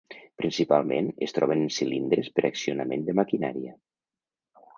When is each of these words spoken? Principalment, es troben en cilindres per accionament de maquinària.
Principalment, 0.41 1.09
es 1.27 1.35
troben 1.35 1.61
en 1.65 1.69
cilindres 1.75 2.31
per 2.39 2.45
accionament 2.51 3.07
de 3.11 3.17
maquinària. 3.21 3.77